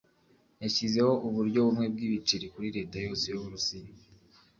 yashyizeho 0.63 1.11
uburyo 1.27 1.59
bumwe 1.65 1.85
bw'ibiceri 1.93 2.45
kuri 2.53 2.67
Leta 2.77 2.97
yose 3.05 3.23
y'Uburusiya 3.31 3.91